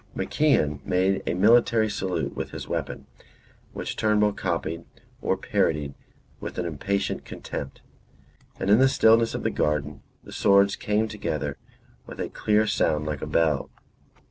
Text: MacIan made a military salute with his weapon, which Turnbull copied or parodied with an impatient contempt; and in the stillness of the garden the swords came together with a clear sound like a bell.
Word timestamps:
MacIan 0.15 0.83
made 0.83 1.21
a 1.27 1.35
military 1.35 1.87
salute 1.87 2.35
with 2.35 2.49
his 2.49 2.67
weapon, 2.67 3.05
which 3.71 3.95
Turnbull 3.95 4.33
copied 4.33 4.83
or 5.21 5.37
parodied 5.37 5.93
with 6.39 6.57
an 6.57 6.65
impatient 6.65 7.23
contempt; 7.23 7.81
and 8.59 8.71
in 8.71 8.79
the 8.79 8.89
stillness 8.89 9.35
of 9.35 9.43
the 9.43 9.51
garden 9.51 10.01
the 10.23 10.31
swords 10.33 10.75
came 10.75 11.07
together 11.07 11.55
with 12.07 12.19
a 12.19 12.29
clear 12.29 12.65
sound 12.65 13.05
like 13.05 13.21
a 13.21 13.27
bell. 13.27 13.69